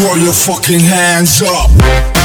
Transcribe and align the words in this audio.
throw 0.00 0.14
your 0.14 0.32
fucking 0.32 0.80
hands 0.80 1.42
up. 1.42 2.19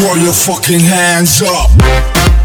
Throw 0.00 0.14
your 0.14 0.32
fucking 0.32 0.80
hands 0.80 1.42
up. 1.42 2.39